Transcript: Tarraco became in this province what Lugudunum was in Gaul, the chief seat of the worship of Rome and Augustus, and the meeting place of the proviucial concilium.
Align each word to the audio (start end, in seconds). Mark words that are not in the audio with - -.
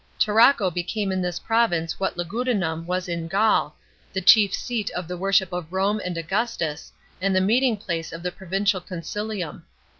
Tarraco 0.19 0.71
became 0.73 1.11
in 1.11 1.21
this 1.21 1.37
province 1.37 1.99
what 1.99 2.17
Lugudunum 2.17 2.87
was 2.87 3.07
in 3.07 3.27
Gaul, 3.27 3.75
the 4.13 4.19
chief 4.19 4.51
seat 4.51 4.89
of 4.95 5.07
the 5.07 5.15
worship 5.15 5.53
of 5.53 5.71
Rome 5.71 6.01
and 6.03 6.17
Augustus, 6.17 6.91
and 7.21 7.35
the 7.35 7.39
meeting 7.39 7.77
place 7.77 8.11
of 8.11 8.23
the 8.23 8.31
proviucial 8.31 8.81
concilium. 8.87 9.61